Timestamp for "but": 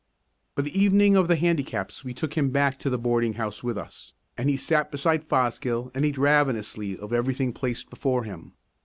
0.55-0.65